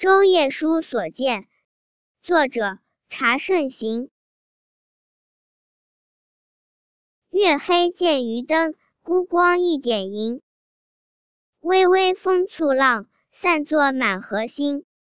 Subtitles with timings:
[0.00, 1.46] 舟夜书所见，
[2.22, 2.78] 作者
[3.10, 4.08] 查慎行。
[7.28, 10.40] 月黑见渔灯，孤光一点萤。
[11.60, 14.86] 微微风簇浪，散作满河星。